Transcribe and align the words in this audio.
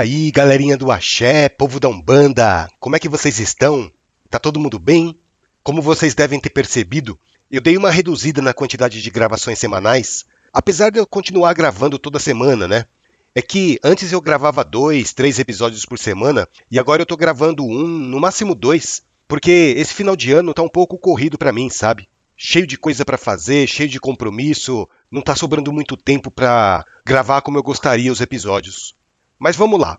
Aí, 0.00 0.30
galerinha 0.30 0.78
do 0.78 0.90
Axé, 0.90 1.46
povo 1.50 1.78
da 1.78 1.86
Umbanda, 1.86 2.66
como 2.78 2.96
é 2.96 2.98
que 2.98 3.06
vocês 3.06 3.38
estão? 3.38 3.92
Tá 4.30 4.38
todo 4.38 4.58
mundo 4.58 4.78
bem? 4.78 5.14
Como 5.62 5.82
vocês 5.82 6.14
devem 6.14 6.40
ter 6.40 6.48
percebido, 6.48 7.20
eu 7.50 7.60
dei 7.60 7.76
uma 7.76 7.90
reduzida 7.90 8.40
na 8.40 8.54
quantidade 8.54 9.02
de 9.02 9.10
gravações 9.10 9.58
semanais, 9.58 10.24
apesar 10.54 10.88
de 10.88 10.98
eu 10.98 11.06
continuar 11.06 11.52
gravando 11.52 11.98
toda 11.98 12.18
semana, 12.18 12.66
né? 12.66 12.86
É 13.34 13.42
que 13.42 13.78
antes 13.84 14.10
eu 14.10 14.22
gravava 14.22 14.64
dois, 14.64 15.12
três 15.12 15.38
episódios 15.38 15.84
por 15.84 15.98
semana 15.98 16.48
e 16.70 16.78
agora 16.78 17.02
eu 17.02 17.06
tô 17.06 17.14
gravando 17.14 17.62
um, 17.62 17.86
no 17.86 18.18
máximo 18.18 18.54
dois, 18.54 19.02
porque 19.28 19.74
esse 19.76 19.92
final 19.92 20.16
de 20.16 20.32
ano 20.32 20.54
tá 20.54 20.62
um 20.62 20.68
pouco 20.70 20.96
corrido 20.96 21.36
para 21.36 21.52
mim, 21.52 21.68
sabe? 21.68 22.08
Cheio 22.34 22.66
de 22.66 22.78
coisa 22.78 23.04
para 23.04 23.18
fazer, 23.18 23.68
cheio 23.68 23.90
de 23.90 24.00
compromisso, 24.00 24.88
não 25.12 25.20
tá 25.20 25.36
sobrando 25.36 25.70
muito 25.70 25.94
tempo 25.94 26.30
para 26.30 26.86
gravar 27.04 27.42
como 27.42 27.58
eu 27.58 27.62
gostaria 27.62 28.10
os 28.10 28.22
episódios. 28.22 28.98
Mas 29.40 29.56
vamos 29.56 29.80
lá. 29.80 29.98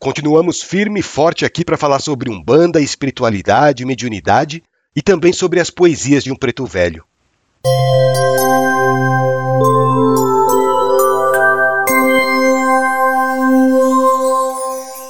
Continuamos 0.00 0.62
firme 0.62 0.98
e 0.98 1.02
forte 1.02 1.44
aqui 1.44 1.64
para 1.64 1.76
falar 1.76 2.00
sobre 2.00 2.28
umbanda, 2.28 2.80
espiritualidade, 2.80 3.84
mediunidade 3.84 4.64
e 4.96 5.00
também 5.00 5.32
sobre 5.32 5.60
as 5.60 5.70
poesias 5.70 6.24
de 6.24 6.32
um 6.32 6.34
preto 6.34 6.66
velho. 6.66 7.04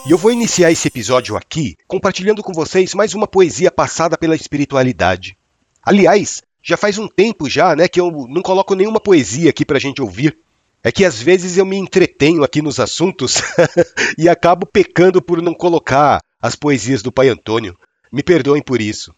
E 0.07 0.11
eu 0.11 0.19
vou 0.19 0.31
iniciar 0.31 0.71
esse 0.71 0.87
episódio 0.87 1.35
aqui 1.35 1.79
compartilhando 1.89 2.43
com 2.43 2.53
vocês 2.53 2.93
mais 2.95 3.15
uma 3.15 3.27
poesia 3.27 3.71
passada 3.71 4.19
pela 4.19 4.37
espiritualidade. 4.37 5.39
Aliás, 5.83 6.43
já 6.63 6.77
faz 6.77 6.99
um 6.99 7.09
tempo 7.09 7.49
já, 7.49 7.75
né, 7.75 7.89
que 7.89 7.99
eu 7.99 8.11
não 8.29 8.43
coloco 8.43 8.75
nenhuma 8.75 9.01
poesia 9.01 9.49
aqui 9.49 9.65
para 9.65 9.79
a 9.79 9.81
gente 9.81 10.03
ouvir. 10.03 10.37
É 10.83 10.91
que 10.91 11.05
às 11.05 11.21
vezes 11.21 11.59
eu 11.59 11.67
me 11.67 11.77
entretenho 11.77 12.43
aqui 12.43 12.63
nos 12.63 12.81
assuntos 12.81 13.43
e 14.17 14.29
acabo 14.29 14.67
pecando 14.67 15.21
por 15.21 15.43
não 15.43 15.53
colocar 15.53 16.21
as 16.41 16.57
poesias 16.57 17.03
do 17.03 17.13
Pai 17.13 17.29
Antônio. 17.29 17.77
Me 18.11 18.23
perdoem 18.23 18.63
por 18.63 18.81
isso. 18.81 19.15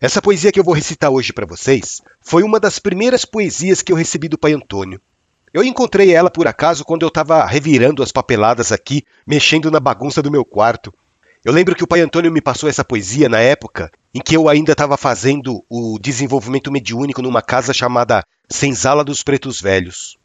Essa 0.00 0.22
poesia 0.22 0.50
que 0.50 0.58
eu 0.58 0.64
vou 0.64 0.74
recitar 0.74 1.10
hoje 1.10 1.32
para 1.32 1.46
vocês 1.46 2.00
foi 2.20 2.42
uma 2.42 2.58
das 2.58 2.78
primeiras 2.78 3.24
poesias 3.24 3.82
que 3.82 3.92
eu 3.92 3.96
recebi 3.96 4.26
do 4.26 4.38
Pai 4.38 4.52
Antônio. 4.52 5.00
Eu 5.52 5.62
encontrei 5.62 6.14
ela 6.14 6.30
por 6.30 6.48
acaso 6.48 6.82
quando 6.82 7.02
eu 7.02 7.08
estava 7.08 7.44
revirando 7.44 8.02
as 8.02 8.10
papeladas 8.10 8.72
aqui, 8.72 9.04
mexendo 9.26 9.70
na 9.70 9.78
bagunça 9.78 10.22
do 10.22 10.30
meu 10.30 10.46
quarto. 10.46 10.92
Eu 11.44 11.52
lembro 11.52 11.74
que 11.76 11.84
o 11.84 11.86
Pai 11.86 12.00
Antônio 12.00 12.32
me 12.32 12.40
passou 12.40 12.68
essa 12.68 12.84
poesia 12.84 13.28
na 13.28 13.38
época 13.38 13.90
em 14.14 14.20
que 14.20 14.34
eu 14.34 14.48
ainda 14.48 14.72
estava 14.72 14.96
fazendo 14.96 15.62
o 15.68 15.98
desenvolvimento 16.00 16.72
mediúnico 16.72 17.20
numa 17.20 17.42
casa 17.42 17.74
chamada 17.74 18.24
Senzala 18.48 19.04
dos 19.04 19.22
Pretos 19.22 19.60
Velhos. 19.60 20.16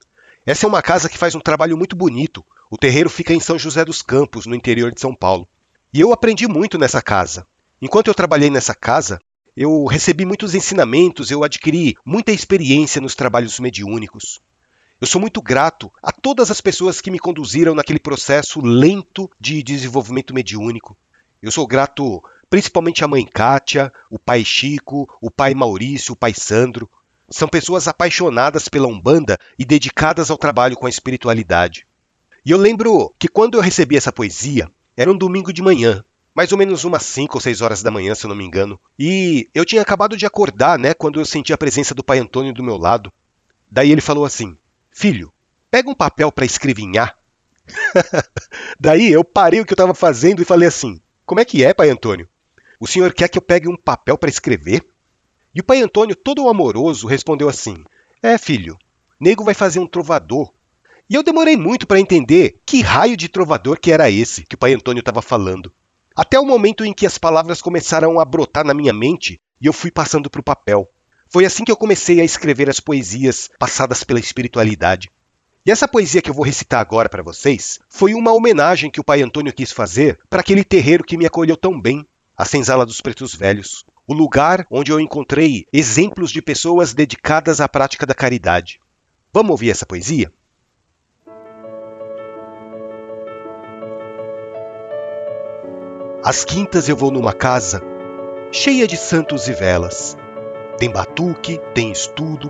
Essa 0.48 0.66
é 0.66 0.70
uma 0.70 0.82
casa 0.82 1.10
que 1.10 1.18
faz 1.18 1.36
um 1.36 1.42
trabalho 1.42 1.76
muito 1.76 1.94
bonito. 1.94 2.42
O 2.72 2.78
terreiro 2.78 3.10
fica 3.10 3.34
em 3.34 3.40
São 3.40 3.60
José 3.60 3.84
dos 3.84 4.02
Campos, 4.02 4.46
no 4.46 4.56
interior 4.56 4.94
de 4.94 5.02
São 5.02 5.14
Paulo. 5.14 5.46
E 5.94 6.00
eu 6.00 6.14
aprendi 6.14 6.48
muito 6.48 6.78
nessa 6.78 7.02
casa. 7.02 7.46
Enquanto 7.82 8.08
eu 8.08 8.14
trabalhei 8.14 8.50
nessa 8.50 8.74
casa, 8.74 9.20
eu 9.58 9.84
recebi 9.84 10.24
muitos 10.24 10.56
ensinamentos, 10.56 11.32
eu 11.32 11.44
adquiri 11.44 11.98
muita 12.06 12.32
experiência 12.32 13.02
nos 13.02 13.14
trabalhos 13.14 13.60
mediúnicos. 13.60 14.40
Eu 15.02 15.06
sou 15.06 15.20
muito 15.20 15.42
grato 15.42 15.92
a 16.02 16.14
todas 16.14 16.50
as 16.50 16.62
pessoas 16.62 17.02
que 17.02 17.12
me 17.12 17.20
conduziram 17.20 17.76
naquele 17.76 18.00
processo 18.00 18.62
lento 18.62 19.30
de 19.38 19.62
desenvolvimento 19.62 20.34
mediúnico. 20.34 20.96
Eu 21.42 21.52
sou 21.52 21.68
grato 21.68 22.24
principalmente 22.50 23.04
à 23.04 23.08
mãe 23.08 23.26
Kátia, 23.26 23.92
o 24.10 24.18
pai 24.18 24.46
Chico, 24.46 25.10
o 25.22 25.30
pai 25.30 25.54
Maurício, 25.54 26.14
o 26.14 26.18
pai 26.18 26.34
Sandro, 26.34 26.90
são 27.30 27.48
pessoas 27.48 27.88
apaixonadas 27.88 28.68
pela 28.68 28.88
Umbanda 28.88 29.38
e 29.58 29.66
dedicadas 29.66 30.32
ao 30.32 30.38
trabalho 30.38 30.76
com 30.76 30.86
a 30.86 30.90
espiritualidade. 30.90 31.88
E 32.46 32.52
eu 32.52 32.58
lembro 32.58 33.14
que 33.20 33.28
quando 33.28 33.56
eu 33.56 33.62
recebi 33.62 33.98
essa 33.98 34.12
poesia, 34.12 34.70
era 34.96 35.12
um 35.12 35.18
domingo 35.18 35.52
de 35.52 35.62
manhã, 35.62 36.04
mais 36.34 36.52
ou 36.52 36.58
menos 36.58 36.84
umas 36.84 37.04
5 37.04 37.36
ou 37.36 37.42
6 37.42 37.62
horas 37.62 37.84
da 37.84 37.92
manhã, 37.92 38.16
se 38.16 38.26
eu 38.26 38.30
não 38.30 38.36
me 38.36 38.46
engano. 38.46 38.80
E 38.98 39.50
eu 39.54 39.66
tinha 39.66 39.82
acabado 39.82 40.16
de 40.16 40.26
acordar, 40.26 40.80
né, 40.80 40.94
quando 40.94 41.20
eu 41.20 41.26
senti 41.26 41.52
a 41.52 41.58
presença 41.58 41.94
do 41.94 42.04
pai 42.04 42.20
Antônio 42.20 42.54
do 42.54 42.64
meu 42.64 42.78
lado. 42.78 43.12
Daí 43.70 43.92
ele 43.92 44.02
falou 44.02 44.24
assim: 44.24 44.58
Filho, 44.90 45.34
pega 45.70 45.90
um 45.90 45.96
papel 45.96 46.32
para 46.32 46.46
escrevinhar. 46.46 47.18
Daí 48.80 49.12
eu 49.12 49.24
parei 49.24 49.60
o 49.60 49.66
que 49.66 49.74
eu 49.74 49.76
estava 49.76 49.94
fazendo 49.94 50.42
e 50.42 50.46
falei 50.46 50.68
assim: 50.68 51.02
Como 51.26 51.42
é 51.42 51.46
que 51.46 51.66
é, 51.66 51.74
pai 51.74 51.90
Antônio? 51.90 52.30
O 52.80 52.88
senhor 52.88 53.14
quer 53.14 53.28
que 53.28 53.38
eu 53.38 53.42
pegue 53.42 53.68
um 53.68 53.76
papel 53.76 54.18
para 54.18 54.30
escrever? 54.30 54.88
E 55.58 55.60
o 55.60 55.64
pai 55.64 55.82
Antônio, 55.82 56.16
todo 56.16 56.48
amoroso, 56.48 57.08
respondeu 57.08 57.50
assim: 57.50 57.74
É, 58.22 58.38
filho, 58.38 58.78
nego 59.20 59.44
vai 59.44 59.56
fazer 59.56 59.80
um 59.80 59.88
trovador. 59.88 60.54
E 61.10 61.16
eu 61.16 61.24
demorei 61.24 61.58
muito 61.58 61.88
para 61.88 62.00
entender 62.00 62.58
que 62.64 62.84
raio 62.84 63.18
de 63.18 63.28
trovador 63.28 63.80
que 63.80 63.92
era 63.92 64.08
esse 64.08 64.46
que 64.46 64.54
o 64.54 64.58
pai 64.58 64.76
Antônio 64.76 65.00
estava 65.00 65.20
falando. 65.20 65.74
Até 66.16 66.40
o 66.40 66.46
momento 66.46 66.86
em 66.86 66.94
que 66.94 67.08
as 67.08 67.18
palavras 67.18 67.60
começaram 67.60 68.20
a 68.20 68.26
brotar 68.26 68.64
na 68.64 68.74
minha 68.76 68.94
mente 68.94 69.42
e 69.60 69.66
eu 69.66 69.74
fui 69.74 69.90
passando 69.90 70.30
para 70.30 70.42
o 70.42 70.44
papel. 70.44 70.88
Foi 71.28 71.44
assim 71.44 71.64
que 71.64 71.72
eu 71.72 71.76
comecei 71.78 72.22
a 72.22 72.24
escrever 72.24 72.70
as 72.70 72.80
poesias 72.80 73.50
passadas 73.58 74.04
pela 74.04 74.20
espiritualidade. 74.20 75.10
E 75.66 75.72
essa 75.72 75.88
poesia 75.88 76.22
que 76.22 76.30
eu 76.30 76.36
vou 76.36 76.46
recitar 76.46 76.82
agora 76.82 77.10
para 77.10 77.24
vocês 77.24 77.80
foi 77.90 78.14
uma 78.14 78.32
homenagem 78.32 78.92
que 78.92 79.02
o 79.02 79.04
pai 79.04 79.24
Antônio 79.24 79.52
quis 79.52 79.72
fazer 79.72 80.20
para 80.30 80.42
aquele 80.42 80.64
terreiro 80.64 81.04
que 81.04 81.18
me 81.18 81.26
acolheu 81.26 81.58
tão 81.58 81.82
bem, 81.82 82.06
a 82.38 82.46
Senzala 82.46 82.86
dos 82.86 83.02
Pretos 83.02 83.34
Velhos 83.34 83.84
o 84.08 84.14
lugar 84.14 84.66
onde 84.72 84.90
eu 84.90 85.02
encontrei 85.02 85.66
exemplos 85.74 86.32
de 86.32 86.42
pessoas 86.42 86.94
dedicadas 86.94 87.60
à 87.60 87.68
prática 87.68 88.06
da 88.06 88.16
caridade. 88.16 88.80
Vamos 89.34 89.52
ouvir 89.52 89.70
essa 89.70 89.86
poesia? 89.86 90.32
Às 96.24 96.46
quintas 96.46 96.88
eu 96.88 96.96
vou 96.96 97.12
numa 97.12 97.34
casa 97.34 97.82
cheia 98.50 98.88
de 98.88 98.96
santos 98.96 99.50
e 99.50 99.54
velas. 99.54 100.18
Tem 100.78 100.90
batuque, 100.90 101.60
tem 101.76 101.92
estudo, 101.92 102.50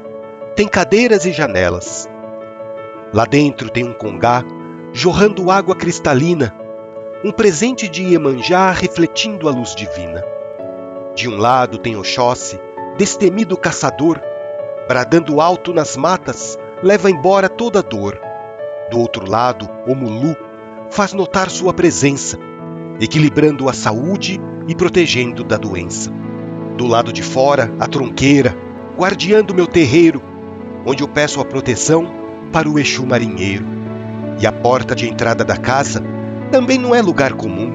tem 0.55 0.67
cadeiras 0.67 1.25
e 1.25 1.31
janelas. 1.31 2.07
Lá 3.11 3.25
dentro 3.25 3.69
tem 3.71 3.83
um 3.83 3.93
congá 3.93 4.43
jorrando 4.93 5.49
água 5.49 5.75
cristalina, 5.75 6.55
um 7.25 7.31
presente 7.31 7.87
de 7.87 8.03
Iemanjá 8.03 8.71
refletindo 8.71 9.49
a 9.49 9.51
luz 9.51 9.73
divina. 9.73 10.36
De 11.17 11.27
um 11.27 11.35
lado 11.35 11.79
tem 11.79 11.95
Oxóssi, 11.97 12.59
destemido 12.95 13.57
caçador, 13.57 14.21
bradando 14.87 15.41
alto 15.41 15.73
nas 15.73 15.97
matas, 15.97 16.59
leva 16.83 17.09
embora 17.09 17.49
toda 17.49 17.81
dor. 17.81 18.21
Do 18.91 18.99
outro 18.99 19.27
lado, 19.27 19.67
o 19.87 19.95
Mulu 19.95 20.35
faz 20.91 21.13
notar 21.13 21.49
sua 21.49 21.73
presença, 21.73 22.37
equilibrando 23.01 23.67
a 23.67 23.73
saúde 23.73 24.39
e 24.67 24.75
protegendo 24.75 25.43
da 25.43 25.57
doença. 25.57 26.11
Do 26.77 26.85
lado 26.85 27.11
de 27.11 27.23
fora, 27.23 27.73
a 27.79 27.87
tronqueira, 27.87 28.55
guardiando 28.95 29.55
meu 29.55 29.65
terreiro, 29.65 30.21
onde 30.85 31.01
eu 31.01 31.07
peço 31.07 31.41
a 31.41 31.45
proteção 31.45 32.13
para 32.51 32.69
o 32.69 32.77
Exu 32.77 33.07
marinheiro. 33.07 33.65
E 34.39 34.45
a 34.45 34.51
porta 34.51 34.93
de 34.93 35.09
entrada 35.09 35.43
da 35.43 35.57
casa 35.57 35.99
também 36.51 36.77
não 36.77 36.93
é 36.93 37.01
lugar 37.01 37.33
comum. 37.33 37.73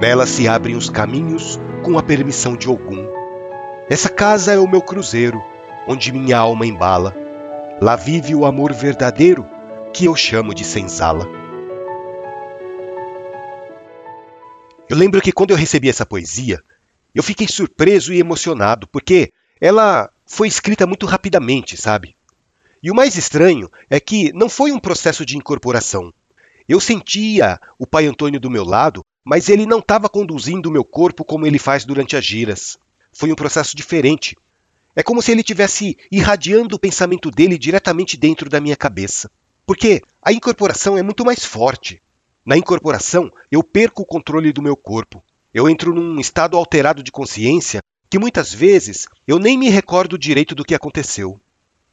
Nela 0.00 0.26
se 0.26 0.48
abrem 0.48 0.74
os 0.74 0.90
caminhos 0.90 1.60
com 1.82 1.98
a 1.98 2.02
permissão 2.02 2.56
de 2.56 2.68
Ogum. 2.68 3.08
Essa 3.90 4.08
casa 4.08 4.52
é 4.52 4.58
o 4.58 4.68
meu 4.68 4.80
cruzeiro, 4.80 5.42
onde 5.86 6.12
minha 6.12 6.38
alma 6.38 6.64
embala. 6.64 7.14
Lá 7.80 7.96
vive 7.96 8.34
o 8.34 8.46
amor 8.46 8.72
verdadeiro 8.72 9.44
que 9.92 10.04
eu 10.04 10.14
chamo 10.14 10.54
de 10.54 10.64
senzala. 10.64 11.28
Eu 14.88 14.96
lembro 14.96 15.20
que 15.20 15.32
quando 15.32 15.50
eu 15.50 15.56
recebi 15.56 15.88
essa 15.88 16.06
poesia, 16.06 16.60
eu 17.12 17.22
fiquei 17.22 17.48
surpreso 17.48 18.12
e 18.12 18.20
emocionado, 18.20 18.86
porque 18.86 19.32
ela 19.60 20.08
foi 20.24 20.46
escrita 20.46 20.86
muito 20.86 21.04
rapidamente, 21.04 21.76
sabe? 21.76 22.16
E 22.80 22.90
o 22.90 22.94
mais 22.94 23.16
estranho 23.16 23.68
é 23.90 23.98
que 23.98 24.32
não 24.32 24.48
foi 24.48 24.70
um 24.70 24.78
processo 24.78 25.26
de 25.26 25.36
incorporação. 25.36 26.14
Eu 26.68 26.78
sentia 26.78 27.58
o 27.76 27.86
pai 27.86 28.06
Antônio 28.06 28.38
do 28.38 28.50
meu 28.50 28.64
lado 28.64 29.04
mas 29.24 29.48
ele 29.48 29.66
não 29.66 29.78
estava 29.78 30.08
conduzindo 30.08 30.68
o 30.68 30.72
meu 30.72 30.84
corpo 30.84 31.24
como 31.24 31.46
ele 31.46 31.58
faz 31.58 31.84
durante 31.84 32.16
as 32.16 32.24
giras. 32.24 32.78
Foi 33.12 33.30
um 33.30 33.36
processo 33.36 33.76
diferente. 33.76 34.36
É 34.94 35.02
como 35.02 35.22
se 35.22 35.30
ele 35.30 35.42
tivesse 35.42 35.96
irradiando 36.10 36.76
o 36.76 36.78
pensamento 36.78 37.30
dele 37.30 37.56
diretamente 37.56 38.16
dentro 38.16 38.50
da 38.50 38.60
minha 38.60 38.76
cabeça. 38.76 39.30
Porque 39.64 40.02
a 40.20 40.32
incorporação 40.32 40.98
é 40.98 41.02
muito 41.02 41.24
mais 41.24 41.44
forte. 41.44 42.02
Na 42.44 42.56
incorporação, 42.56 43.30
eu 43.50 43.62
perco 43.62 44.02
o 44.02 44.06
controle 44.06 44.52
do 44.52 44.62
meu 44.62 44.76
corpo. 44.76 45.22
Eu 45.54 45.68
entro 45.68 45.94
num 45.94 46.18
estado 46.18 46.56
alterado 46.56 47.02
de 47.02 47.12
consciência 47.12 47.80
que 48.10 48.18
muitas 48.18 48.52
vezes 48.52 49.08
eu 49.26 49.38
nem 49.38 49.56
me 49.56 49.70
recordo 49.70 50.18
direito 50.18 50.54
do 50.54 50.64
que 50.64 50.74
aconteceu. 50.74 51.40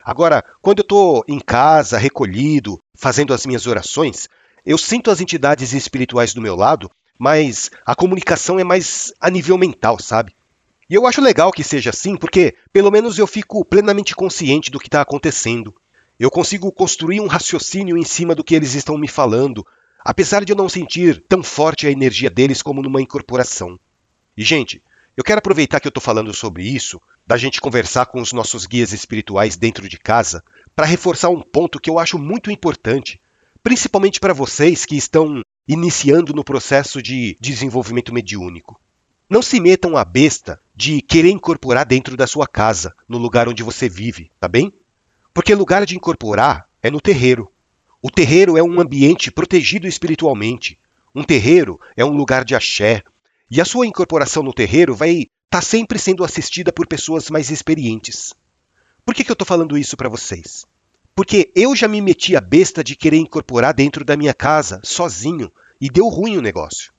Agora, 0.03 0.43
quando 0.61 0.79
eu 0.79 0.83
estou 0.83 1.23
em 1.27 1.39
casa, 1.39 1.97
recolhido, 1.97 2.81
fazendo 2.95 3.33
as 3.33 3.45
minhas 3.45 3.67
orações, 3.67 4.27
eu 4.65 4.77
sinto 4.77 5.11
as 5.11 5.21
entidades 5.21 5.71
espirituais 5.71 6.33
do 6.33 6.41
meu 6.41 6.55
lado 6.55 6.89
mas 7.19 7.69
a 7.85 7.93
comunicação 7.93 8.57
é 8.57 8.63
mais 8.63 9.11
a 9.19 9.29
nível 9.29 9.57
mental, 9.57 9.99
sabe? 9.99 10.33
E 10.89 10.95
eu 10.95 11.05
acho 11.05 11.21
legal 11.21 11.51
que 11.51 11.63
seja 11.63 11.89
assim, 11.89 12.15
porque 12.15 12.55
pelo 12.71 12.89
menos 12.89 13.19
eu 13.19 13.27
fico 13.27 13.63
plenamente 13.65 14.15
consciente 14.15 14.71
do 14.71 14.79
que 14.79 14.87
está 14.87 15.01
acontecendo. 15.01 15.75
Eu 16.17 16.31
consigo 16.31 16.71
construir 16.71 17.19
um 17.19 17.27
raciocínio 17.27 17.97
em 17.97 18.05
cima 18.05 18.33
do 18.33 18.43
que 18.43 18.55
eles 18.55 18.73
estão 18.73 18.97
me 18.97 19.07
falando, 19.07 19.67
apesar 19.99 20.45
de 20.45 20.53
eu 20.53 20.57
não 20.57 20.69
sentir 20.69 21.21
tão 21.27 21.43
forte 21.43 21.85
a 21.85 21.91
energia 21.91 22.29
deles 22.29 22.61
como 22.61 22.81
numa 22.81 23.01
incorporação. 23.01 23.77
E, 24.35 24.43
gente, 24.43 24.81
eu 25.15 25.23
quero 25.23 25.39
aproveitar 25.39 25.81
que 25.81 25.87
eu 25.87 25.89
estou 25.89 26.01
falando 26.01 26.33
sobre 26.33 26.63
isso, 26.63 27.01
da 27.27 27.37
gente 27.37 27.61
conversar 27.61 28.05
com 28.05 28.21
os 28.21 28.31
nossos 28.31 28.65
guias 28.65 28.93
espirituais 28.93 29.57
dentro 29.57 29.87
de 29.87 29.99
casa, 29.99 30.41
para 30.73 30.85
reforçar 30.85 31.29
um 31.29 31.41
ponto 31.41 31.79
que 31.79 31.89
eu 31.89 31.99
acho 31.99 32.17
muito 32.17 32.49
importante, 32.49 33.21
principalmente 33.61 34.19
para 34.19 34.33
vocês 34.33 34.85
que 34.85 34.95
estão 34.95 35.43
iniciando 35.69 36.33
no 36.33 36.43
processo 36.43 36.99
de 36.99 37.37
desenvolvimento 37.39 38.11
mediúnico. 38.11 38.81
Não 39.29 39.39
se 39.39 39.59
metam 39.59 39.95
a 39.95 40.03
besta 40.03 40.59
de 40.75 40.99
querer 40.99 41.29
incorporar 41.29 41.85
dentro 41.85 42.17
da 42.17 42.25
sua 42.25 42.47
casa, 42.47 42.91
no 43.07 43.19
lugar 43.19 43.47
onde 43.47 43.61
você 43.61 43.87
vive, 43.87 44.31
tá 44.39 44.47
bem? 44.47 44.73
Porque 45.31 45.53
lugar 45.53 45.85
de 45.85 45.95
incorporar 45.95 46.67
é 46.81 46.89
no 46.89 46.99
terreiro. 46.99 47.51
O 48.01 48.09
terreiro 48.09 48.57
é 48.57 48.63
um 48.63 48.81
ambiente 48.81 49.29
protegido 49.29 49.87
espiritualmente. 49.87 50.75
Um 51.13 51.23
terreiro 51.23 51.79
é 51.95 52.03
um 52.03 52.15
lugar 52.15 52.43
de 52.43 52.55
axé. 52.55 53.03
E 53.51 53.61
a 53.61 53.65
sua 53.65 53.85
incorporação 53.85 54.41
no 54.41 54.53
terreiro 54.53 54.95
vai 54.95 55.11
estar 55.11 55.29
tá 55.51 55.61
sempre 55.61 55.99
sendo 55.99 56.23
assistida 56.23 56.73
por 56.73 56.87
pessoas 56.87 57.29
mais 57.29 57.51
experientes. 57.51 58.33
Por 59.05 59.13
que, 59.13 59.23
que 59.23 59.29
eu 59.29 59.33
estou 59.33 59.45
falando 59.45 59.77
isso 59.77 59.95
para 59.95 60.09
vocês? 60.09 60.65
Porque 61.19 61.51
eu 61.53 61.75
já 61.75 61.85
me 61.85 61.99
meti 61.99 62.33
a 62.33 62.39
besta 62.39 62.81
de 62.81 62.95
querer 62.95 63.17
incorporar 63.17 63.73
dentro 63.73 64.05
da 64.05 64.15
minha 64.15 64.33
casa, 64.33 64.79
sozinho, 64.81 65.51
e 65.81 65.89
deu 65.89 66.07
ruim 66.07 66.37
o 66.37 66.41
negócio. 66.41 66.93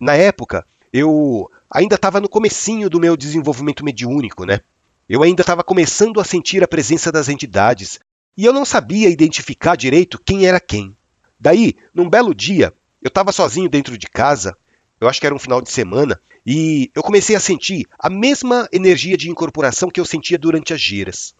Na 0.00 0.14
época, 0.14 0.64
eu 0.90 1.50
ainda 1.70 1.96
estava 1.96 2.18
no 2.18 2.26
comecinho 2.26 2.88
do 2.88 2.98
meu 2.98 3.18
desenvolvimento 3.18 3.84
mediúnico, 3.84 4.46
né? 4.46 4.60
Eu 5.06 5.22
ainda 5.22 5.42
estava 5.42 5.62
começando 5.62 6.18
a 6.22 6.24
sentir 6.24 6.64
a 6.64 6.66
presença 6.66 7.12
das 7.12 7.28
entidades 7.28 8.00
e 8.34 8.46
eu 8.46 8.52
não 8.54 8.64
sabia 8.64 9.10
identificar 9.10 9.76
direito 9.76 10.18
quem 10.24 10.46
era 10.46 10.58
quem. 10.58 10.96
Daí, 11.38 11.76
num 11.92 12.08
belo 12.08 12.34
dia, 12.34 12.72
eu 13.02 13.08
estava 13.08 13.30
sozinho 13.30 13.68
dentro 13.68 13.98
de 13.98 14.06
casa, 14.06 14.56
eu 14.98 15.06
acho 15.06 15.20
que 15.20 15.26
era 15.26 15.34
um 15.34 15.38
final 15.38 15.60
de 15.60 15.70
semana, 15.70 16.18
e 16.46 16.90
eu 16.94 17.02
comecei 17.02 17.36
a 17.36 17.40
sentir 17.40 17.84
a 17.98 18.08
mesma 18.08 18.66
energia 18.72 19.18
de 19.18 19.28
incorporação 19.28 19.90
que 19.90 20.00
eu 20.00 20.06
sentia 20.06 20.38
durante 20.38 20.72
as 20.72 20.80
giras. 20.80 21.34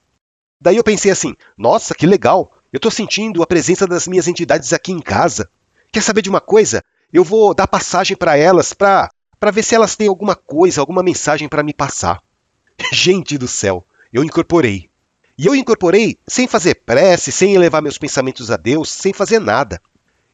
Daí 0.60 0.76
eu 0.76 0.84
pensei 0.84 1.10
assim: 1.10 1.34
nossa, 1.56 1.94
que 1.94 2.06
legal! 2.06 2.52
Eu 2.72 2.78
estou 2.78 2.90
sentindo 2.90 3.42
a 3.42 3.46
presença 3.46 3.86
das 3.86 4.06
minhas 4.06 4.28
entidades 4.28 4.72
aqui 4.72 4.92
em 4.92 5.00
casa. 5.00 5.48
Quer 5.92 6.02
saber 6.02 6.22
de 6.22 6.28
uma 6.28 6.40
coisa? 6.40 6.82
Eu 7.12 7.24
vou 7.24 7.54
dar 7.54 7.66
passagem 7.66 8.16
para 8.16 8.36
elas 8.36 8.72
para 8.72 9.08
para 9.38 9.50
ver 9.50 9.62
se 9.62 9.74
elas 9.74 9.96
têm 9.96 10.08
alguma 10.08 10.34
coisa, 10.34 10.80
alguma 10.80 11.02
mensagem 11.02 11.48
para 11.48 11.62
me 11.62 11.72
passar. 11.72 12.22
Gente 12.92 13.38
do 13.38 13.46
céu, 13.46 13.86
eu 14.12 14.24
incorporei. 14.24 14.90
E 15.38 15.46
eu 15.46 15.54
incorporei 15.54 16.18
sem 16.26 16.48
fazer 16.48 16.76
prece, 16.86 17.30
sem 17.30 17.54
elevar 17.54 17.82
meus 17.82 17.98
pensamentos 17.98 18.50
a 18.50 18.56
Deus, 18.56 18.90
sem 18.90 19.12
fazer 19.12 19.38
nada. 19.38 19.80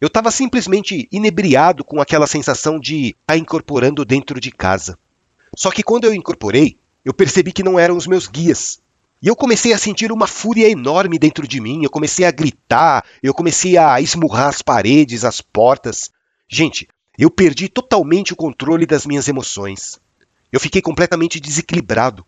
Eu 0.00 0.08
estava 0.08 0.32
simplesmente 0.32 1.08
inebriado 1.12 1.84
com 1.84 2.00
aquela 2.00 2.26
sensação 2.26 2.78
de 2.78 3.10
estar 3.10 3.16
tá 3.26 3.36
incorporando 3.36 4.04
dentro 4.04 4.40
de 4.40 4.50
casa. 4.50 4.98
Só 5.56 5.70
que 5.70 5.82
quando 5.82 6.04
eu 6.04 6.14
incorporei, 6.14 6.76
eu 7.04 7.14
percebi 7.14 7.52
que 7.52 7.62
não 7.62 7.78
eram 7.78 7.96
os 7.96 8.08
meus 8.08 8.26
guias, 8.26 8.80
e 9.22 9.28
eu 9.28 9.36
comecei 9.36 9.72
a 9.72 9.78
sentir 9.78 10.10
uma 10.10 10.26
fúria 10.26 10.68
enorme 10.68 11.16
dentro 11.16 11.46
de 11.46 11.60
mim. 11.60 11.84
Eu 11.84 11.90
comecei 11.90 12.24
a 12.24 12.30
gritar, 12.32 13.04
eu 13.22 13.32
comecei 13.32 13.76
a 13.78 14.00
esmurrar 14.00 14.48
as 14.48 14.60
paredes, 14.60 15.24
as 15.24 15.40
portas. 15.40 16.10
Gente, 16.48 16.88
eu 17.16 17.30
perdi 17.30 17.68
totalmente 17.68 18.32
o 18.32 18.36
controle 18.36 18.84
das 18.84 19.06
minhas 19.06 19.28
emoções. 19.28 20.00
Eu 20.50 20.58
fiquei 20.58 20.82
completamente 20.82 21.38
desequilibrado. 21.38 22.26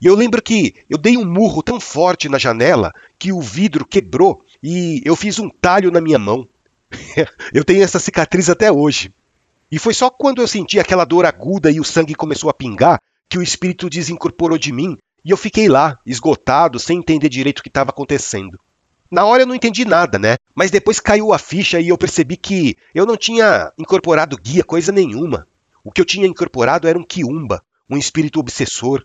E 0.00 0.06
eu 0.06 0.14
lembro 0.14 0.40
que 0.40 0.76
eu 0.88 0.96
dei 0.96 1.18
um 1.18 1.26
murro 1.26 1.62
tão 1.62 1.78
forte 1.78 2.26
na 2.26 2.38
janela 2.38 2.90
que 3.18 3.32
o 3.32 3.40
vidro 3.42 3.86
quebrou 3.86 4.42
e 4.62 5.02
eu 5.04 5.14
fiz 5.14 5.38
um 5.38 5.50
talho 5.50 5.90
na 5.90 6.00
minha 6.00 6.18
mão. 6.18 6.48
eu 7.52 7.64
tenho 7.66 7.82
essa 7.82 7.98
cicatriz 7.98 8.48
até 8.48 8.72
hoje. 8.72 9.12
E 9.70 9.78
foi 9.78 9.92
só 9.92 10.08
quando 10.08 10.40
eu 10.40 10.48
senti 10.48 10.80
aquela 10.80 11.04
dor 11.04 11.26
aguda 11.26 11.70
e 11.70 11.78
o 11.78 11.84
sangue 11.84 12.14
começou 12.14 12.48
a 12.48 12.54
pingar 12.54 12.98
que 13.28 13.38
o 13.38 13.42
espírito 13.42 13.90
desincorporou 13.90 14.56
de 14.56 14.72
mim 14.72 14.96
e 15.24 15.30
eu 15.30 15.36
fiquei 15.36 15.68
lá, 15.68 15.98
esgotado, 16.06 16.78
sem 16.78 16.98
entender 16.98 17.28
direito 17.28 17.60
o 17.60 17.62
que 17.62 17.68
estava 17.68 17.90
acontecendo. 17.90 18.58
Na 19.10 19.24
hora 19.24 19.42
eu 19.42 19.46
não 19.46 19.54
entendi 19.54 19.84
nada, 19.84 20.18
né? 20.18 20.36
Mas 20.54 20.70
depois 20.70 21.00
caiu 21.00 21.32
a 21.32 21.38
ficha 21.38 21.80
e 21.80 21.88
eu 21.88 21.98
percebi 21.98 22.36
que 22.36 22.76
eu 22.94 23.04
não 23.04 23.16
tinha 23.16 23.72
incorporado 23.76 24.36
guia 24.36 24.62
coisa 24.62 24.92
nenhuma. 24.92 25.48
O 25.82 25.90
que 25.90 26.00
eu 26.00 26.04
tinha 26.04 26.26
incorporado 26.26 26.86
era 26.86 26.98
um 26.98 27.02
quiumba, 27.02 27.62
um 27.88 27.96
espírito 27.96 28.38
obsessor. 28.38 29.04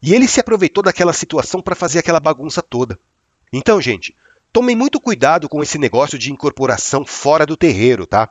E 0.00 0.14
ele 0.14 0.28
se 0.28 0.40
aproveitou 0.40 0.82
daquela 0.82 1.12
situação 1.12 1.60
para 1.60 1.74
fazer 1.74 1.98
aquela 1.98 2.20
bagunça 2.20 2.62
toda. 2.62 2.98
Então, 3.52 3.80
gente, 3.80 4.14
tomem 4.52 4.76
muito 4.76 5.00
cuidado 5.00 5.48
com 5.48 5.62
esse 5.62 5.78
negócio 5.78 6.18
de 6.18 6.32
incorporação 6.32 7.04
fora 7.04 7.44
do 7.44 7.56
terreiro, 7.56 8.06
tá? 8.06 8.30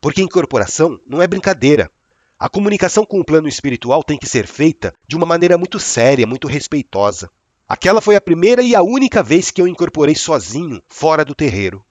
Porque 0.00 0.22
incorporação 0.22 1.00
não 1.06 1.22
é 1.22 1.28
brincadeira. 1.28 1.90
A 2.40 2.48
comunicação 2.48 3.04
com 3.04 3.20
o 3.20 3.24
plano 3.24 3.46
espiritual 3.46 4.02
tem 4.02 4.16
que 4.16 4.26
ser 4.26 4.46
feita 4.46 4.94
de 5.06 5.14
uma 5.14 5.26
maneira 5.26 5.58
muito 5.58 5.78
séria, 5.78 6.26
muito 6.26 6.48
respeitosa. 6.48 7.30
Aquela 7.68 8.00
foi 8.00 8.16
a 8.16 8.20
primeira 8.20 8.62
e 8.62 8.74
a 8.74 8.80
única 8.80 9.22
vez 9.22 9.50
que 9.50 9.60
eu 9.60 9.68
incorporei 9.68 10.14
sozinho 10.14 10.82
fora 10.88 11.22
do 11.22 11.34
terreiro. 11.34 11.84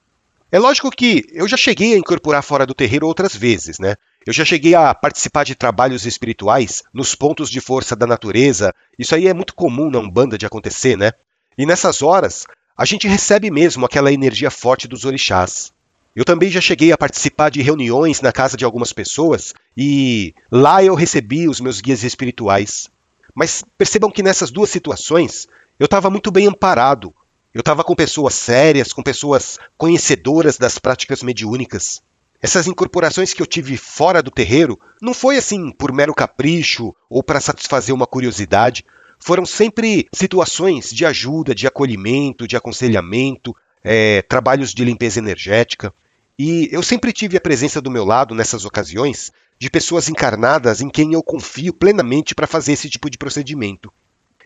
É 0.50 0.58
lógico 0.58 0.90
que 0.90 1.24
eu 1.32 1.46
já 1.46 1.56
cheguei 1.56 1.94
a 1.94 1.98
incorporar 1.98 2.42
fora 2.42 2.66
do 2.66 2.74
terreiro 2.74 3.06
outras 3.06 3.32
vezes, 3.32 3.78
né? 3.78 3.94
Eu 4.26 4.32
já 4.32 4.44
cheguei 4.44 4.74
a 4.74 4.92
participar 4.92 5.44
de 5.44 5.54
trabalhos 5.54 6.04
espirituais 6.04 6.82
nos 6.92 7.14
pontos 7.14 7.48
de 7.48 7.60
força 7.60 7.94
da 7.94 8.04
natureza. 8.04 8.74
Isso 8.98 9.14
aí 9.14 9.28
é 9.28 9.32
muito 9.32 9.54
comum 9.54 9.88
na 9.88 10.00
Umbanda 10.00 10.36
de 10.36 10.46
acontecer, 10.46 10.98
né? 10.98 11.12
E 11.56 11.64
nessas 11.64 12.02
horas, 12.02 12.44
a 12.76 12.84
gente 12.84 13.06
recebe 13.06 13.52
mesmo 13.52 13.86
aquela 13.86 14.12
energia 14.12 14.50
forte 14.50 14.88
dos 14.88 15.04
orixás. 15.04 15.72
Eu 16.14 16.24
também 16.24 16.50
já 16.50 16.60
cheguei 16.60 16.90
a 16.92 16.98
participar 16.98 17.50
de 17.50 17.62
reuniões 17.62 18.20
na 18.20 18.32
casa 18.32 18.56
de 18.56 18.64
algumas 18.64 18.92
pessoas 18.92 19.54
e 19.76 20.34
lá 20.50 20.82
eu 20.82 20.94
recebi 20.94 21.48
os 21.48 21.60
meus 21.60 21.80
guias 21.80 22.02
espirituais. 22.02 22.90
Mas 23.34 23.64
percebam 23.78 24.10
que 24.10 24.22
nessas 24.22 24.50
duas 24.50 24.70
situações 24.70 25.46
eu 25.78 25.84
estava 25.84 26.10
muito 26.10 26.30
bem 26.30 26.46
amparado. 26.46 27.14
Eu 27.54 27.60
estava 27.60 27.82
com 27.84 27.94
pessoas 27.94 28.34
sérias, 28.34 28.92
com 28.92 29.02
pessoas 29.02 29.58
conhecedoras 29.76 30.56
das 30.56 30.78
práticas 30.78 31.22
mediúnicas. 31.22 32.02
Essas 32.42 32.66
incorporações 32.66 33.34
que 33.34 33.42
eu 33.42 33.46
tive 33.46 33.76
fora 33.76 34.22
do 34.22 34.30
terreiro 34.30 34.78
não 35.00 35.12
foi 35.12 35.36
assim 35.36 35.70
por 35.70 35.92
mero 35.92 36.14
capricho 36.14 36.94
ou 37.08 37.22
para 37.22 37.40
satisfazer 37.40 37.94
uma 37.94 38.06
curiosidade. 38.06 38.84
Foram 39.18 39.44
sempre 39.44 40.08
situações 40.12 40.90
de 40.90 41.04
ajuda, 41.04 41.54
de 41.54 41.66
acolhimento, 41.66 42.48
de 42.48 42.56
aconselhamento, 42.56 43.54
é, 43.84 44.22
trabalhos 44.22 44.72
de 44.72 44.84
limpeza 44.84 45.18
energética. 45.18 45.92
E 46.38 46.68
eu 46.72 46.82
sempre 46.82 47.12
tive 47.12 47.36
a 47.36 47.40
presença 47.40 47.80
do 47.80 47.90
meu 47.90 48.04
lado 48.04 48.34
nessas 48.34 48.64
ocasiões 48.64 49.30
de 49.58 49.70
pessoas 49.70 50.08
encarnadas 50.08 50.80
em 50.80 50.88
quem 50.88 51.12
eu 51.12 51.22
confio 51.22 51.74
plenamente 51.74 52.34
para 52.34 52.46
fazer 52.46 52.72
esse 52.72 52.88
tipo 52.88 53.10
de 53.10 53.18
procedimento. 53.18 53.92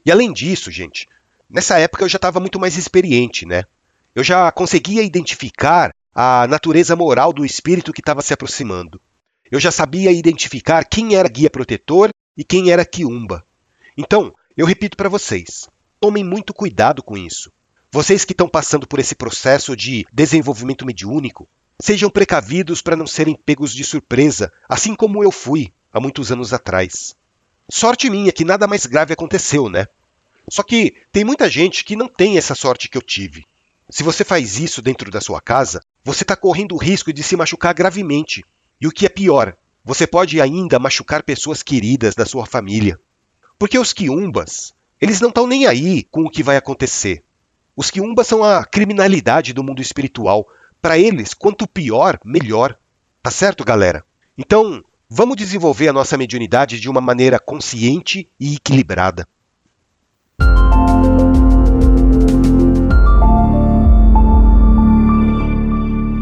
E 0.05 0.11
além 0.11 0.33
disso, 0.33 0.71
gente, 0.71 1.09
nessa 1.49 1.79
época 1.79 2.05
eu 2.05 2.09
já 2.09 2.17
estava 2.17 2.41
muito 2.41 2.59
mais 2.59 2.77
experiente, 2.77 3.47
né? 3.47 3.65
Eu 4.15 4.25
já 4.25 4.51
conseguia 4.51 5.03
identificar 5.03 5.95
a 6.15 6.47
natureza 6.47 6.95
moral 6.95 7.33
do 7.33 7.45
espírito 7.45 7.93
que 7.93 8.01
estava 8.01 8.23
se 8.23 8.35
aproximando. 8.35 9.01
Eu 9.51 9.61
já 9.61 9.71
sabia 9.71 10.11
identificar 10.11 10.85
quem 10.85 11.15
era 11.15 11.29
guia 11.29 11.51
protetor 11.51 12.11
e 12.37 12.45
quem 12.45 12.71
era 12.71 12.85
quiumba. 12.85 13.45
Então, 13.97 14.35
eu 14.57 14.67
repito 14.67 14.97
para 14.97 15.09
vocês: 15.09 15.69
tomem 16.01 16.25
muito 16.25 16.53
cuidado 16.53 17.03
com 17.03 17.17
isso. 17.17 17.53
Vocês 17.91 18.25
que 18.25 18.33
estão 18.33 18.49
passando 18.49 18.89
por 18.89 18.99
esse 18.99 19.15
processo 19.15 19.77
de 19.77 20.05
desenvolvimento 20.13 20.85
mediúnico, 20.85 21.49
sejam 21.79 22.11
precavidos 22.11 22.81
para 22.81 22.97
não 22.97 23.07
serem 23.07 23.35
pegos 23.35 23.73
de 23.73 23.85
surpresa, 23.85 24.53
assim 24.69 24.95
como 24.95 25.23
eu 25.23 25.31
fui 25.31 25.73
há 25.93 26.01
muitos 26.01 26.31
anos 26.31 26.53
atrás. 26.53 27.15
Sorte 27.69 28.11
minha 28.11 28.33
que 28.33 28.45
nada 28.45 28.67
mais 28.67 28.87
grave 28.87 29.13
aconteceu, 29.13 29.69
né? 29.69 29.87
Só 30.49 30.63
que 30.63 30.95
tem 31.11 31.25
muita 31.25 31.49
gente 31.49 31.85
que 31.85 31.97
não 31.97 32.09
tem 32.09 32.37
essa 32.37 32.55
sorte 32.55 32.89
que 32.89 32.99
eu 32.99 33.03
tive. 33.03 33.45
Se 33.89 34.03
você 34.03 34.25
faz 34.25 34.59
isso 34.59 34.83
dentro 34.83 35.11
da 35.11 35.21
sua 35.21 35.41
casa, 35.41 35.81
você 36.05 36.23
está 36.23 36.37
correndo 36.37 36.75
o 36.75 36.79
risco 36.79 37.13
de 37.13 37.23
se 37.23 37.37
machucar 37.37 37.75
gravemente. 37.75 38.45
E 38.81 38.87
o 38.87 38.91
que 38.91 39.07
é 39.07 39.09
pior, 39.09 39.57
você 39.85 40.07
pode 40.07 40.41
ainda 40.41 40.79
machucar 40.79 41.23
pessoas 41.23 41.63
queridas 41.63 42.15
da 42.15 42.27
sua 42.27 42.47
família. 42.47 42.99
Porque 43.59 43.79
os 43.79 43.93
quiumbas, 43.93 44.75
eles 45.01 45.21
não 45.21 45.29
estão 45.29 45.47
nem 45.47 45.67
aí 45.67 46.07
com 46.11 46.23
o 46.23 46.31
que 46.31 46.43
vai 46.43 46.57
acontecer. 46.57 47.23
Os 47.77 47.91
quiumbas 47.91 48.27
são 48.27 48.43
a 48.43 48.65
criminalidade 48.65 49.53
do 49.53 49.65
mundo 49.65 49.83
espiritual. 49.83 50.47
Para 50.85 50.99
eles, 50.99 51.33
quanto 51.33 51.67
pior, 51.67 52.21
melhor. 52.23 52.77
Tá 53.23 53.31
certo, 53.31 53.65
galera? 53.65 54.05
Então, 54.37 54.85
vamos 55.09 55.35
desenvolver 55.35 55.89
a 55.89 55.95
nossa 55.95 56.19
mediunidade 56.19 56.79
de 56.79 56.91
uma 56.91 57.01
maneira 57.01 57.39
consciente 57.39 58.29
e 58.39 58.57
equilibrada. 58.57 59.27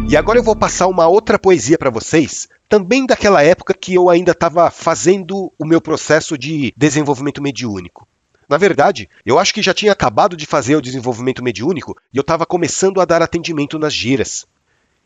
E 0.09 0.17
agora 0.17 0.39
eu 0.39 0.45
vou 0.45 0.55
passar 0.55 0.87
uma 0.87 1.09
outra 1.09 1.41
poesia 1.41 1.77
para 1.77 1.91
vocês, 1.91 2.49
também 2.69 3.05
daquela 3.05 3.43
época 3.43 3.75
que 3.75 3.95
eu 3.95 4.09
ainda 4.09 4.31
estava 4.31 4.71
fazendo 4.71 5.53
o 5.59 5.67
meu 5.67 5.81
processo 5.81 6.39
de 6.39 6.73
desenvolvimento 6.77 7.43
mediúnico. 7.43 8.07
Na 8.49 8.59
verdade, 8.59 9.09
eu 9.25 9.39
acho 9.39 9.55
que 9.55 9.63
já 9.63 9.73
tinha 9.73 9.93
acabado 9.93 10.37
de 10.37 10.45
fazer 10.45 10.77
o 10.77 10.83
desenvolvimento 10.83 11.43
mediúnico 11.43 11.97
e 12.13 12.19
eu 12.19 12.21
estava 12.21 12.45
começando 12.45 13.01
a 13.01 13.05
dar 13.05 13.23
atendimento 13.23 13.79
nas 13.79 13.95
giras. 13.95 14.47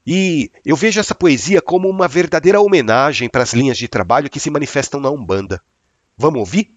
E 0.06 0.52
eu 0.64 0.76
vejo 0.76 1.00
essa 1.00 1.14
poesia 1.14 1.60
como 1.60 1.88
uma 1.88 2.06
verdadeira 2.06 2.60
homenagem 2.60 3.28
para 3.28 3.42
as 3.42 3.52
linhas 3.52 3.76
de 3.76 3.88
trabalho 3.88 4.30
que 4.30 4.38
se 4.38 4.50
manifestam 4.50 5.00
na 5.00 5.10
Umbanda. 5.10 5.60
Vamos 6.16 6.38
ouvir? 6.38 6.70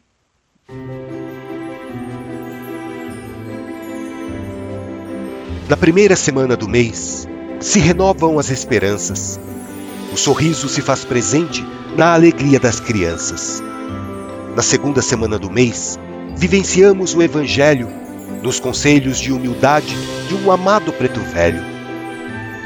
Na 5.70 5.78
primeira 5.78 6.16
semana 6.16 6.58
do 6.58 6.68
mês, 6.68 7.28
se 7.60 7.78
renovam 7.78 8.40
as 8.40 8.50
esperanças. 8.50 9.40
O 10.12 10.18
sorriso 10.18 10.68
se 10.68 10.82
faz 10.82 11.06
presente 11.06 11.64
na 11.96 12.14
alegria 12.14 12.60
das 12.60 12.80
crianças. 12.80 13.62
Na 14.56 14.64
segunda 14.64 15.04
semana 15.04 15.38
do 15.38 15.52
mês, 15.52 16.00
vivenciamos 16.36 17.14
o 17.14 17.22
Evangelho 17.22 17.88
nos 18.42 18.60
conselhos 18.60 19.20
de 19.20 19.32
humildade 19.32 19.94
de 20.28 20.34
um 20.34 20.52
amado 20.52 20.92
preto 20.92 21.20
velho. 21.20 21.79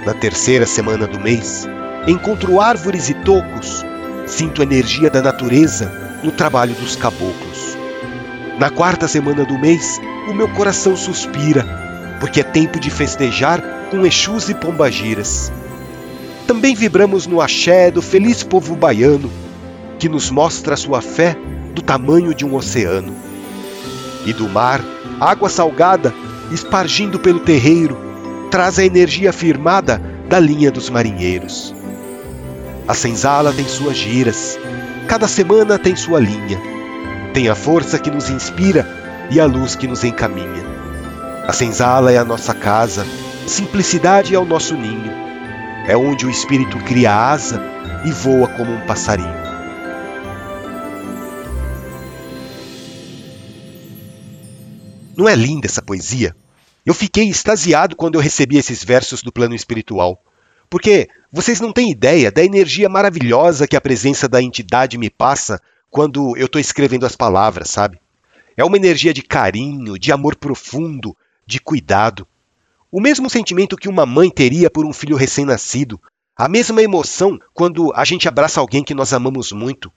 Na 0.05 0.13
terceira 0.13 0.65
semana 0.65 1.07
do 1.07 1.19
mês, 1.19 1.67
encontro 2.07 2.60
árvores 2.60 3.10
e 3.10 3.13
tocos, 3.13 3.86
sinto 4.27 4.62
a 4.62 4.65
energia 4.65 5.10
da 5.10 5.22
natureza 5.22 6.19
no 6.24 6.31
trabalho 6.31 6.74
dos 6.75 6.95
caboclos. 6.95 7.77
Na 8.60 8.69
quarta 8.69 9.07
semana 9.07 9.45
do 9.45 9.57
mês, 9.57 10.00
o 10.29 10.33
meu 10.33 10.50
coração 10.50 10.95
suspira 10.95 11.83
porque 12.24 12.39
é 12.39 12.43
tempo 12.43 12.79
de 12.79 12.89
festejar 12.89 13.62
com 13.91 14.05
Exus 14.05 14.48
e 14.48 14.55
Pombagiras. 14.55 15.51
Também 16.48 16.74
vibramos 16.74 17.27
no 17.27 17.41
axé 17.41 17.91
do 17.91 18.01
feliz 18.01 18.43
povo 18.43 18.77
baiano, 18.77 19.29
que 20.00 20.07
nos 20.07 20.31
mostra 20.31 20.77
sua 20.77 21.01
fé 21.01 21.36
do 21.74 21.81
tamanho 21.81 22.33
de 22.33 22.45
um 22.45 22.55
oceano. 22.55 23.13
E 24.25 24.31
do 24.31 24.48
mar, 24.48 24.79
água 25.19 25.50
salgada, 25.50 26.13
espargindo 26.50 27.19
pelo 27.19 27.41
terreiro, 27.41 27.98
traz 28.53 28.77
a 28.77 28.86
energia 28.86 29.33
firmada 29.33 30.00
da 30.29 30.39
linha 30.39 30.69
dos 30.69 30.88
marinheiros. 30.88 31.74
A 32.88 32.93
senzala 32.93 33.51
tem 33.51 33.67
suas 33.67 33.98
giras, 33.98 34.60
cada 35.07 35.27
semana 35.27 35.79
tem 35.79 35.95
sua 35.95 36.19
linha, 36.19 36.62
tem 37.33 37.50
a 37.50 37.55
força 37.55 37.98
que 37.98 38.12
nos 38.12 38.29
inspira 38.29 38.88
e 39.31 39.39
a 39.39 39.48
luz 39.48 39.75
que 39.75 39.88
nos 39.88 40.03
encaminha. 40.03 40.63
A 41.48 41.51
senzala 41.51 42.12
é 42.12 42.17
a 42.19 42.24
nossa 42.24 42.53
casa, 42.53 43.07
simplicidade 43.48 44.36
é 44.36 44.38
o 44.38 44.45
nosso 44.45 44.75
ninho. 44.75 45.12
É 45.88 45.98
onde 45.98 46.27
o 46.27 46.29
espírito 46.29 46.77
cria 46.83 47.12
asa 47.12 47.60
e 48.05 48.12
voa 48.12 48.48
como 48.50 48.72
um 48.72 48.86
passarinho. 48.86 49.33
Não 55.17 55.27
é 55.27 55.33
linda 55.33 55.65
essa 55.65 55.81
poesia? 55.81 56.36
Eu 56.86 56.94
fiquei 56.94 57.30
extasiado 57.30 57.96
quando 57.96 58.16
eu 58.16 58.22
recebi 58.22 58.58
esses 58.58 58.84
versos 58.84 59.24
do 59.24 59.32
plano 59.32 59.56
espiritual. 59.56 60.22
Porque 60.70 61.08
vocês 61.32 61.62
não 61.62 61.72
têm 61.72 61.92
ideia 61.92 62.32
da 62.32 62.44
energia 62.44 62.90
maravilhosa 62.90 63.68
que 63.68 63.75
a 63.75 63.82
presença 63.82 64.28
da 64.28 64.42
entidade 64.42 64.98
me 64.98 65.10
passa 65.10 65.62
quando 65.90 66.36
eu 66.36 66.48
estou 66.48 66.60
escrevendo 66.60 67.06
as 67.06 67.16
palavras, 67.16 67.70
sabe? 67.70 68.00
É 68.58 68.66
uma 68.66 68.78
energia 68.78 69.13
de 69.13 69.22
carinho, 69.22 69.98
de 69.98 70.12
amor 70.12 70.36
profundo, 70.36 71.16
de 71.46 71.60
cuidado. 71.60 72.28
O 72.92 73.00
mesmo 73.00 73.30
sentimento 73.30 73.78
que 73.78 73.88
uma 73.88 74.06
mãe 74.06 74.30
teria 74.30 74.70
por 74.70 74.86
um 74.86 74.94
filho 74.94 75.16
recém-nascido, 75.16 76.00
a 76.36 76.50
mesma 76.50 76.82
emoção 76.82 77.40
quando 77.54 77.94
a 77.96 78.04
gente 78.04 78.28
abraça 78.28 78.60
alguém 78.60 78.84
que 78.84 78.94
nós 78.94 79.13
amamos 79.13 79.52
muito. 79.52 79.92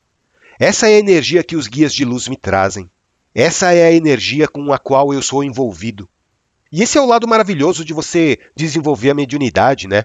Essa 0.58 0.88
é 0.88 0.94
a 0.94 0.98
energia 0.98 1.42
que 1.42 1.56
os 1.56 1.66
guias 1.66 1.92
de 1.92 2.04
luz 2.04 2.28
me 2.28 2.36
trazem. 2.36 2.88
Essa 3.34 3.72
é 3.72 3.84
a 3.84 3.92
energia 3.92 4.46
com 4.46 4.72
a 4.72 4.78
qual 4.78 5.12
eu 5.12 5.20
sou 5.20 5.42
envolvido. 5.42 6.08
E 6.76 6.82
esse 6.82 6.98
é 6.98 7.00
o 7.00 7.06
lado 7.06 7.26
maravilhoso 7.26 7.82
de 7.82 7.94
você 7.94 8.38
desenvolver 8.54 9.08
a 9.08 9.14
mediunidade, 9.14 9.88
né? 9.88 10.04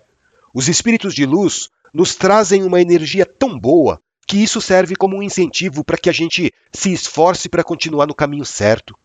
Os 0.53 0.69
espíritos 0.69 1.13
de 1.13 1.25
luz 1.25 1.67
nos 1.93 2.15
trazem 2.15 2.63
uma 2.63 2.79
energia 2.79 3.25
tão 3.25 3.59
boa 3.59 4.01
que 4.25 4.37
isso 4.37 4.61
serve 4.61 4.95
como 4.95 5.17
um 5.17 5.21
incentivo 5.21 5.83
para 5.83 5.97
que 5.97 6.09
a 6.09 6.13
gente 6.13 6.49
se 6.71 6.93
esforce 6.93 7.49
para 7.49 7.61
continuar 7.61 8.07
no 8.07 8.15
caminho 8.15 8.45
certo. 8.45 8.97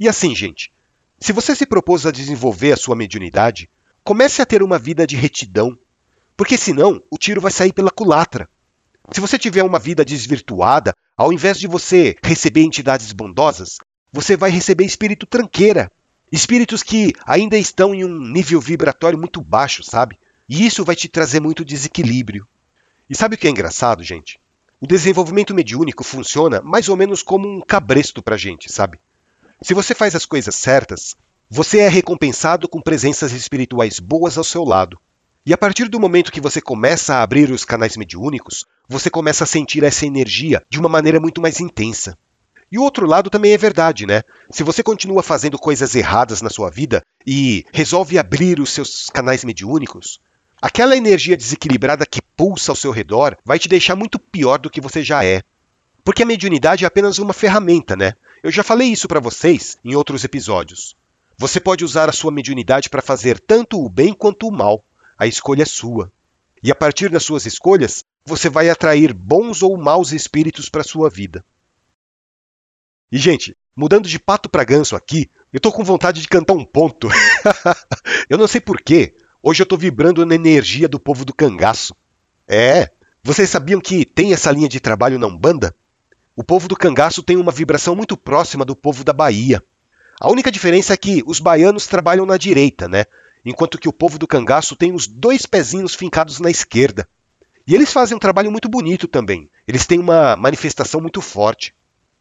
E 0.00 0.08
assim, 0.08 0.34
gente, 0.34 0.72
se 1.20 1.34
você 1.34 1.54
se 1.54 1.66
propôs 1.66 2.06
a 2.06 2.10
desenvolver 2.10 2.72
a 2.72 2.78
sua 2.78 2.96
mediunidade, 2.96 3.68
comece 4.02 4.40
a 4.40 4.46
ter 4.46 4.62
uma 4.62 4.78
vida 4.78 5.06
de 5.06 5.16
retidão, 5.16 5.78
porque 6.34 6.56
senão 6.56 7.02
o 7.10 7.18
tiro 7.18 7.42
vai 7.42 7.52
sair 7.52 7.74
pela 7.74 7.90
culatra. 7.90 8.48
Se 9.12 9.20
você 9.20 9.38
tiver 9.38 9.64
uma 9.64 9.78
vida 9.78 10.02
desvirtuada, 10.02 10.94
ao 11.14 11.30
invés 11.30 11.60
de 11.60 11.66
você 11.66 12.16
receber 12.24 12.62
entidades 12.62 13.12
bondosas, 13.12 13.80
você 14.10 14.34
vai 14.34 14.48
receber 14.48 14.86
espírito 14.86 15.26
tranqueira. 15.26 15.92
Espíritos 16.30 16.82
que 16.82 17.12
ainda 17.24 17.56
estão 17.56 17.94
em 17.94 18.04
um 18.04 18.18
nível 18.32 18.60
vibratório 18.60 19.18
muito 19.18 19.40
baixo, 19.40 19.82
sabe? 19.82 20.18
E 20.48 20.66
isso 20.66 20.84
vai 20.84 20.96
te 20.96 21.08
trazer 21.08 21.40
muito 21.40 21.64
desequilíbrio. 21.64 22.48
E 23.08 23.14
sabe 23.14 23.36
o 23.36 23.38
que 23.38 23.46
é 23.46 23.50
engraçado, 23.50 24.02
gente? 24.02 24.40
O 24.80 24.86
desenvolvimento 24.86 25.54
mediúnico 25.54 26.04
funciona 26.04 26.60
mais 26.60 26.88
ou 26.88 26.96
menos 26.96 27.22
como 27.22 27.48
um 27.48 27.60
cabresto 27.60 28.22
pra 28.22 28.36
gente, 28.36 28.70
sabe? 28.70 28.98
Se 29.62 29.72
você 29.72 29.94
faz 29.94 30.14
as 30.14 30.26
coisas 30.26 30.54
certas, 30.54 31.16
você 31.48 31.78
é 31.78 31.88
recompensado 31.88 32.68
com 32.68 32.80
presenças 32.80 33.32
espirituais 33.32 34.00
boas 34.00 34.36
ao 34.36 34.44
seu 34.44 34.64
lado. 34.64 34.98
E 35.46 35.52
a 35.54 35.56
partir 35.56 35.88
do 35.88 36.00
momento 36.00 36.32
que 36.32 36.40
você 36.40 36.60
começa 36.60 37.14
a 37.14 37.22
abrir 37.22 37.52
os 37.52 37.64
canais 37.64 37.96
mediúnicos, 37.96 38.66
você 38.88 39.08
começa 39.08 39.44
a 39.44 39.46
sentir 39.46 39.84
essa 39.84 40.04
energia 40.04 40.60
de 40.68 40.80
uma 40.80 40.88
maneira 40.88 41.20
muito 41.20 41.40
mais 41.40 41.60
intensa. 41.60 42.18
E 42.70 42.78
o 42.78 42.82
outro 42.82 43.06
lado 43.06 43.30
também 43.30 43.52
é 43.52 43.58
verdade, 43.58 44.06
né? 44.06 44.22
Se 44.50 44.64
você 44.64 44.82
continua 44.82 45.22
fazendo 45.22 45.58
coisas 45.58 45.94
erradas 45.94 46.42
na 46.42 46.50
sua 46.50 46.70
vida 46.70 47.02
e 47.26 47.64
resolve 47.72 48.18
abrir 48.18 48.58
os 48.58 48.70
seus 48.70 49.08
canais 49.08 49.44
mediúnicos, 49.44 50.20
aquela 50.60 50.96
energia 50.96 51.36
desequilibrada 51.36 52.04
que 52.04 52.20
pulsa 52.36 52.72
ao 52.72 52.76
seu 52.76 52.90
redor 52.90 53.36
vai 53.44 53.58
te 53.58 53.68
deixar 53.68 53.94
muito 53.94 54.18
pior 54.18 54.58
do 54.58 54.70
que 54.70 54.80
você 54.80 55.04
já 55.04 55.24
é. 55.24 55.42
Porque 56.04 56.24
a 56.24 56.26
mediunidade 56.26 56.84
é 56.84 56.88
apenas 56.88 57.18
uma 57.18 57.32
ferramenta, 57.32 57.96
né? 57.96 58.14
Eu 58.42 58.50
já 58.50 58.62
falei 58.62 58.88
isso 58.88 59.08
para 59.08 59.20
vocês 59.20 59.78
em 59.84 59.94
outros 59.94 60.24
episódios. 60.24 60.96
Você 61.38 61.60
pode 61.60 61.84
usar 61.84 62.08
a 62.08 62.12
sua 62.12 62.32
mediunidade 62.32 62.88
para 62.88 63.02
fazer 63.02 63.38
tanto 63.38 63.84
o 63.84 63.88
bem 63.88 64.12
quanto 64.12 64.48
o 64.48 64.52
mal. 64.52 64.84
A 65.18 65.26
escolha 65.26 65.62
é 65.62 65.66
sua. 65.66 66.10
E 66.62 66.70
a 66.70 66.74
partir 66.74 67.10
das 67.10 67.24
suas 67.24 67.46
escolhas, 67.46 68.02
você 68.26 68.48
vai 68.48 68.70
atrair 68.70 69.12
bons 69.12 69.62
ou 69.62 69.76
maus 69.76 70.12
espíritos 70.12 70.68
para 70.68 70.82
sua 70.82 71.08
vida. 71.08 71.44
E 73.10 73.18
gente, 73.18 73.56
mudando 73.74 74.08
de 74.08 74.18
pato 74.18 74.48
para 74.48 74.64
ganso 74.64 74.96
aqui, 74.96 75.30
eu 75.52 75.60
tô 75.60 75.70
com 75.70 75.84
vontade 75.84 76.20
de 76.20 76.28
cantar 76.28 76.54
um 76.54 76.64
ponto. 76.64 77.08
eu 78.28 78.36
não 78.36 78.48
sei 78.48 78.60
porquê. 78.60 79.14
Hoje 79.42 79.62
eu 79.62 79.66
tô 79.66 79.76
vibrando 79.76 80.26
na 80.26 80.34
energia 80.34 80.88
do 80.88 80.98
povo 80.98 81.24
do 81.24 81.34
cangaço. 81.34 81.94
É, 82.48 82.90
vocês 83.22 83.48
sabiam 83.48 83.80
que 83.80 84.04
tem 84.04 84.32
essa 84.32 84.50
linha 84.50 84.68
de 84.68 84.80
trabalho 84.80 85.18
na 85.18 85.26
Umbanda? 85.26 85.74
O 86.34 86.42
povo 86.42 86.66
do 86.66 86.76
cangaço 86.76 87.22
tem 87.22 87.36
uma 87.36 87.52
vibração 87.52 87.94
muito 87.94 88.16
próxima 88.16 88.64
do 88.64 88.74
povo 88.74 89.04
da 89.04 89.12
Bahia. 89.12 89.62
A 90.20 90.30
única 90.30 90.50
diferença 90.50 90.92
é 90.92 90.96
que 90.96 91.22
os 91.26 91.38
baianos 91.38 91.86
trabalham 91.86 92.26
na 92.26 92.36
direita, 92.36 92.88
né? 92.88 93.04
Enquanto 93.44 93.78
que 93.78 93.88
o 93.88 93.92
povo 93.92 94.18
do 94.18 94.26
cangaço 94.26 94.74
tem 94.74 94.92
os 94.92 95.06
dois 95.06 95.46
pezinhos 95.46 95.94
fincados 95.94 96.40
na 96.40 96.50
esquerda. 96.50 97.08
E 97.66 97.74
eles 97.74 97.92
fazem 97.92 98.16
um 98.16 98.20
trabalho 98.20 98.50
muito 98.50 98.68
bonito 98.68 99.06
também. 99.06 99.48
Eles 99.66 99.86
têm 99.86 100.00
uma 100.00 100.36
manifestação 100.36 101.00
muito 101.00 101.20
forte. 101.20 101.74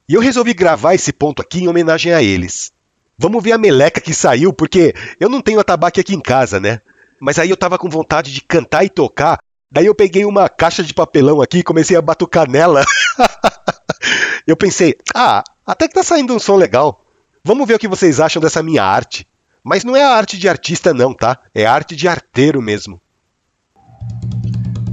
E 0.07 0.13
eu 0.13 0.21
resolvi 0.21 0.53
gravar 0.53 0.93
esse 0.93 1.11
ponto 1.11 1.41
aqui 1.41 1.63
em 1.63 1.67
homenagem 1.67 2.13
a 2.13 2.21
eles. 2.21 2.71
Vamos 3.17 3.43
ver 3.43 3.53
a 3.53 3.57
meleca 3.57 3.99
que 3.99 4.13
saiu, 4.13 4.53
porque 4.53 4.93
eu 5.19 5.29
não 5.29 5.41
tenho 5.41 5.59
atabaque 5.59 5.99
aqui 5.99 6.13
em 6.13 6.21
casa, 6.21 6.59
né? 6.59 6.79
Mas 7.19 7.39
aí 7.39 7.49
eu 7.49 7.57
tava 7.57 7.77
com 7.77 7.89
vontade 7.89 8.31
de 8.31 8.41
cantar 8.41 8.83
e 8.83 8.89
tocar. 8.89 9.39
Daí 9.71 9.87
eu 9.87 9.95
peguei 9.95 10.25
uma 10.25 10.47
caixa 10.47 10.83
de 10.83 10.93
papelão 10.93 11.41
aqui 11.41 11.59
e 11.59 11.63
comecei 11.63 11.97
a 11.97 12.01
batucar 12.01 12.49
nela. 12.49 12.85
Eu 14.45 14.55
pensei, 14.55 14.95
ah, 15.13 15.43
até 15.65 15.87
que 15.87 15.95
tá 15.95 16.03
saindo 16.03 16.35
um 16.35 16.39
som 16.39 16.55
legal. 16.55 17.03
Vamos 17.43 17.67
ver 17.67 17.73
o 17.73 17.79
que 17.79 17.87
vocês 17.87 18.19
acham 18.19 18.39
dessa 18.39 18.61
minha 18.61 18.83
arte. 18.83 19.27
Mas 19.63 19.83
não 19.83 19.95
é 19.95 20.03
a 20.03 20.11
arte 20.11 20.37
de 20.37 20.47
artista, 20.47 20.93
não, 20.93 21.15
tá? 21.15 21.39
É 21.53 21.65
arte 21.65 21.95
de 21.95 22.07
arteiro 22.07 22.61
mesmo. 22.61 23.01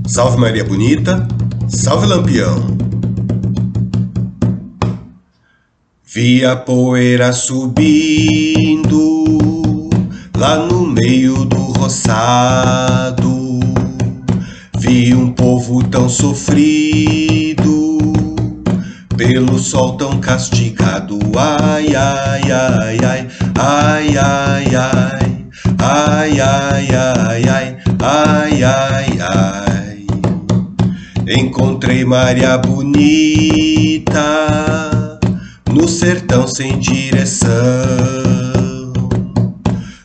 Salve 0.06 0.38
Maria 0.38 0.64
Bonita, 0.64 1.28
salve 1.68 2.06
Lampião. 2.06 3.01
Vi 6.14 6.44
a 6.44 6.54
poeira 6.54 7.32
subindo 7.32 9.24
lá 10.36 10.58
no 10.58 10.86
meio 10.86 11.46
do 11.46 11.56
roçado. 11.56 13.60
Vi 14.78 15.14
um 15.14 15.32
povo 15.32 15.82
tão 15.82 16.10
sofrido 16.10 17.96
pelo 19.16 19.58
sol 19.58 19.96
tão 19.96 20.20
castigado. 20.20 21.18
Ai, 21.34 21.96
ai, 21.96 22.52
ai, 22.52 22.98
ai, 23.02 23.38
ai, 23.58 24.18
ai, 24.18 24.66
ai, 24.68 25.46
ai, 25.78 26.40
ai, 26.42 26.88
ai, 26.92 27.48
ai, 27.48 27.76
ai, 28.02 28.62
ai, 28.62 29.18
ai. 29.18 30.06
Encontrei 31.26 32.04
Maria 32.04 32.58
bonita 32.58 34.22
no 35.82 35.88
sertão 35.88 36.46
sem 36.46 36.78
direção, 36.78 37.50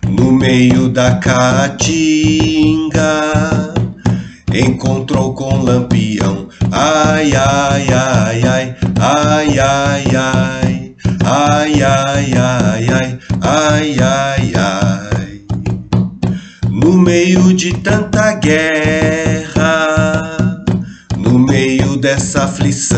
no 0.10 0.32
meio 0.32 0.90
da 0.90 1.18
caatinga 1.18 2.96
encontrou 4.52 5.36
com 5.36 5.62
Lampião. 5.62 6.48
Ai, 6.72 7.32
ai, 7.36 7.88
ai, 7.94 8.42
ai, 8.44 8.76
ai, 9.00 9.60
ai, 9.60 10.16
ai, 10.16 10.96
ai, 11.24 11.84
ai, 11.84 12.34
ai, 12.34 12.90
ai, 12.90 13.20
ai, 13.44 14.00
ai, 14.02 14.54
ai. 14.56 15.42
No 16.72 16.94
meio 16.94 17.54
de 17.54 17.72
tanta 17.74 18.34
guerra, 18.34 19.78
no 21.16 21.38
meio 21.38 21.98
dessa 21.98 22.46
aflição, 22.46 22.98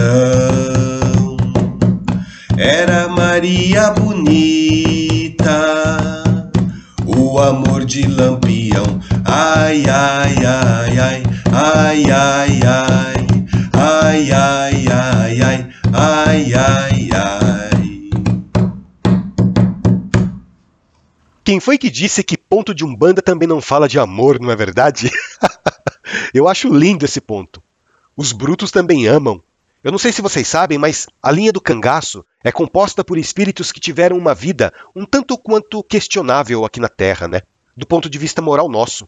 era 2.60 3.08
Maria 3.08 3.92
bonita, 3.92 5.48
o 7.06 7.40
amor 7.40 7.86
de 7.86 8.06
Lampião. 8.06 9.00
Ai, 9.24 9.86
ai, 9.88 10.36
ai, 10.46 10.98
ai, 11.00 11.24
ai, 11.54 12.04
ai, 12.12 12.60
ai, 12.64 13.32
ai, 13.74 14.32
ai, 14.34 14.88
ai, 14.90 15.42
ai, 15.42 15.70
ai, 15.94 16.54
ai, 16.54 17.10
ai. 17.14 18.10
Quem 21.46 21.62
foi 21.62 21.78
que 21.78 21.90
disse 21.90 22.22
que 22.26 22.38
ponto 22.38 22.76
de 22.76 22.84
umbanda 22.84 23.22
também 23.22 23.48
não 23.48 23.62
fala 23.62 23.88
de 23.88 23.98
amor, 23.98 24.38
não 24.38 24.52
é 24.52 24.56
verdade? 24.58 25.10
Eu 26.34 26.46
acho 26.50 26.68
lindo 26.68 27.06
esse 27.06 27.22
ponto. 27.22 27.64
Os 28.18 28.34
brutos 28.34 28.70
também 28.70 29.08
amam. 29.08 29.42
Eu 29.82 29.92
não 29.92 29.98
sei 29.98 30.12
se 30.12 30.22
vocês 30.22 30.46
sabem, 30.46 30.78
mas 30.78 31.08
a 31.24 31.32
linha 31.32 31.54
do 31.54 31.62
cangaço 31.62 32.26
é 32.44 32.52
composta 32.52 33.02
por 33.02 33.18
espíritos 33.18 33.72
que 33.72 33.80
tiveram 33.80 34.18
uma 34.18 34.36
vida 34.36 34.74
um 34.94 35.06
tanto 35.06 35.38
quanto 35.38 35.82
questionável 35.82 36.66
aqui 36.66 36.82
na 36.82 36.90
Terra, 36.90 37.30
né? 37.30 37.42
Do 37.78 37.88
ponto 37.88 38.10
de 38.10 38.18
vista 38.18 38.42
moral 38.42 38.68
nosso. 38.68 39.08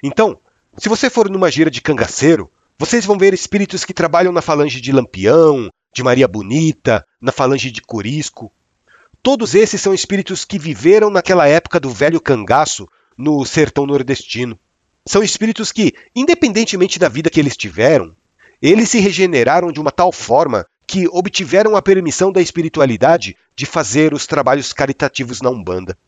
Então, 0.00 0.38
se 0.78 0.88
você 0.88 1.10
for 1.10 1.28
numa 1.28 1.50
gira 1.50 1.68
de 1.68 1.80
cangaceiro, 1.80 2.48
vocês 2.78 3.04
vão 3.04 3.18
ver 3.18 3.34
espíritos 3.34 3.84
que 3.84 3.92
trabalham 3.92 4.32
na 4.32 4.40
falange 4.40 4.80
de 4.80 4.92
Lampião, 4.92 5.68
de 5.92 6.04
Maria 6.04 6.28
Bonita, 6.28 7.04
na 7.20 7.32
falange 7.32 7.72
de 7.72 7.82
Corisco. 7.82 8.52
Todos 9.24 9.56
esses 9.56 9.80
são 9.80 9.92
espíritos 9.92 10.44
que 10.44 10.58
viveram 10.58 11.10
naquela 11.10 11.48
época 11.48 11.80
do 11.80 11.90
velho 11.90 12.20
cangaço 12.20 12.88
no 13.18 13.44
sertão 13.44 13.86
nordestino. 13.86 14.56
São 15.04 15.20
espíritos 15.20 15.72
que, 15.72 15.92
independentemente 16.14 16.98
da 16.98 17.08
vida 17.08 17.28
que 17.28 17.40
eles 17.40 17.56
tiveram, 17.56 18.14
eles 18.62 18.88
se 18.88 19.00
regeneraram 19.00 19.72
de 19.72 19.80
uma 19.80 19.90
tal 19.90 20.12
forma 20.12 20.64
que 20.86 21.08
obtiveram 21.08 21.74
a 21.74 21.82
permissão 21.82 22.30
da 22.30 22.40
espiritualidade 22.40 23.36
de 23.56 23.66
fazer 23.66 24.14
os 24.14 24.26
trabalhos 24.26 24.72
caritativos 24.72 25.40
na 25.40 25.50
Umbanda. 25.50 25.98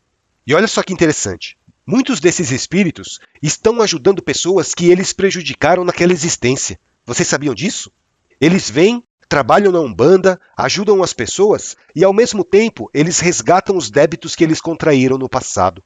E 0.47 0.53
olha 0.53 0.67
só 0.67 0.81
que 0.81 0.93
interessante. 0.93 1.57
Muitos 1.85 2.19
desses 2.19 2.51
espíritos 2.51 3.19
estão 3.43 3.81
ajudando 3.81 4.23
pessoas 4.23 4.73
que 4.73 4.89
eles 4.89 5.11
prejudicaram 5.11 5.83
naquela 5.83 6.13
existência. 6.13 6.79
Vocês 7.05 7.27
sabiam 7.27 7.53
disso? 7.53 7.91
Eles 8.39 8.69
vêm, 8.69 9.03
trabalham 9.27 9.71
na 9.71 9.79
Umbanda, 9.79 10.39
ajudam 10.57 11.03
as 11.03 11.13
pessoas 11.13 11.75
e, 11.95 12.03
ao 12.03 12.13
mesmo 12.13 12.43
tempo, 12.43 12.89
eles 12.93 13.19
resgatam 13.19 13.75
os 13.75 13.91
débitos 13.91 14.35
que 14.35 14.43
eles 14.43 14.61
contraíram 14.61 15.17
no 15.17 15.29
passado. 15.29 15.83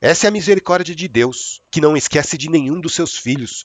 Essa 0.00 0.26
é 0.26 0.28
a 0.28 0.32
misericórdia 0.32 0.94
de 0.94 1.08
Deus, 1.08 1.62
que 1.70 1.80
não 1.80 1.96
esquece 1.96 2.36
de 2.36 2.50
nenhum 2.50 2.80
dos 2.80 2.94
seus 2.94 3.16
filhos. 3.16 3.64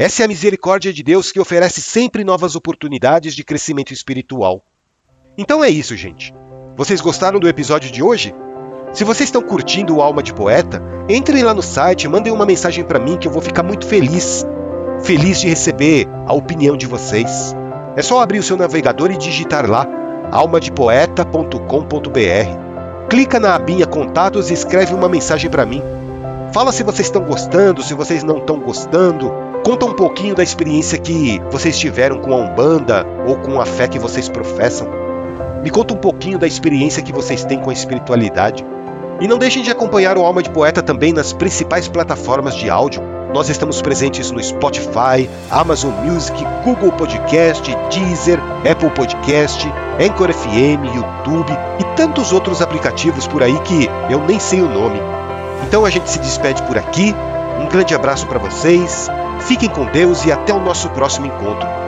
Essa 0.00 0.22
é 0.22 0.26
a 0.26 0.28
misericórdia 0.28 0.92
de 0.92 1.02
Deus 1.02 1.32
que 1.32 1.40
oferece 1.40 1.82
sempre 1.82 2.22
novas 2.22 2.54
oportunidades 2.54 3.34
de 3.34 3.42
crescimento 3.42 3.92
espiritual. 3.92 4.64
Então 5.36 5.64
é 5.64 5.68
isso, 5.68 5.96
gente. 5.96 6.32
Vocês 6.76 7.00
gostaram 7.00 7.40
do 7.40 7.48
episódio 7.48 7.90
de 7.90 8.00
hoje? 8.00 8.32
Se 8.92 9.02
vocês 9.02 9.28
estão 9.28 9.42
curtindo 9.42 9.96
o 9.96 10.00
Alma 10.00 10.22
de 10.22 10.32
Poeta, 10.32 10.80
entrem 11.08 11.42
lá 11.42 11.52
no 11.52 11.62
site, 11.62 12.06
mandem 12.06 12.32
uma 12.32 12.46
mensagem 12.46 12.84
para 12.84 13.00
mim 13.00 13.16
que 13.16 13.26
eu 13.26 13.32
vou 13.32 13.42
ficar 13.42 13.64
muito 13.64 13.88
feliz. 13.88 14.46
Feliz 15.02 15.40
de 15.40 15.48
receber 15.48 16.06
a 16.28 16.32
opinião 16.32 16.76
de 16.76 16.86
vocês. 16.86 17.52
É 17.96 18.02
só 18.02 18.20
abrir 18.20 18.38
o 18.38 18.44
seu 18.44 18.56
navegador 18.56 19.10
e 19.10 19.18
digitar 19.18 19.68
lá 19.68 19.84
almadepoeta.com.br. 20.30 23.08
Clica 23.10 23.40
na 23.40 23.56
abinha 23.56 23.84
Contatos 23.84 24.48
e 24.48 24.54
escreve 24.54 24.94
uma 24.94 25.08
mensagem 25.08 25.50
para 25.50 25.66
mim. 25.66 25.82
Fala 26.52 26.72
se 26.72 26.82
vocês 26.82 27.08
estão 27.08 27.22
gostando, 27.24 27.82
se 27.82 27.92
vocês 27.92 28.24
não 28.24 28.38
estão 28.38 28.58
gostando. 28.58 29.30
Conta 29.62 29.84
um 29.84 29.92
pouquinho 29.92 30.34
da 30.34 30.42
experiência 30.42 30.98
que 30.98 31.40
vocês 31.50 31.78
tiveram 31.78 32.20
com 32.20 32.32
a 32.32 32.36
Umbanda 32.36 33.06
ou 33.26 33.36
com 33.36 33.60
a 33.60 33.66
fé 33.66 33.86
que 33.86 33.98
vocês 33.98 34.30
professam. 34.30 34.88
Me 35.62 35.68
conta 35.68 35.92
um 35.92 35.98
pouquinho 35.98 36.38
da 36.38 36.46
experiência 36.46 37.02
que 37.02 37.12
vocês 37.12 37.44
têm 37.44 37.60
com 37.60 37.68
a 37.68 37.72
espiritualidade. 37.72 38.64
E 39.20 39.28
não 39.28 39.36
deixem 39.36 39.62
de 39.62 39.70
acompanhar 39.70 40.16
o 40.16 40.24
Alma 40.24 40.42
de 40.42 40.48
Poeta 40.48 40.82
também 40.82 41.12
nas 41.12 41.34
principais 41.34 41.86
plataformas 41.86 42.54
de 42.54 42.70
áudio. 42.70 43.02
Nós 43.34 43.50
estamos 43.50 43.82
presentes 43.82 44.30
no 44.30 44.42
Spotify, 44.42 45.28
Amazon 45.50 45.92
Music, 46.02 46.42
Google 46.64 46.92
Podcast, 46.92 47.70
Deezer, 47.90 48.40
Apple 48.70 48.90
Podcast, 48.90 49.70
Anchor 50.00 50.32
FM, 50.32 50.96
YouTube 50.96 51.52
e 51.78 51.84
tantos 51.94 52.32
outros 52.32 52.62
aplicativos 52.62 53.26
por 53.26 53.42
aí 53.42 53.58
que 53.60 53.86
eu 54.08 54.24
nem 54.24 54.38
sei 54.38 54.62
o 54.62 54.68
nome. 54.68 55.17
Então 55.66 55.84
a 55.84 55.90
gente 55.90 56.10
se 56.10 56.18
despede 56.18 56.62
por 56.62 56.78
aqui. 56.78 57.14
Um 57.60 57.68
grande 57.68 57.94
abraço 57.94 58.26
para 58.26 58.38
vocês. 58.38 59.08
Fiquem 59.40 59.68
com 59.68 59.86
Deus 59.86 60.24
e 60.24 60.32
até 60.32 60.52
o 60.52 60.60
nosso 60.60 60.88
próximo 60.90 61.26
encontro. 61.26 61.87